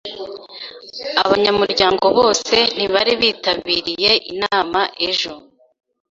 Abanyamuryango 1.23 2.05
bose 2.17 2.55
ntibari 2.75 3.13
bitabiriye 3.21 4.11
inama 4.31 4.81
ejo. 5.09 5.31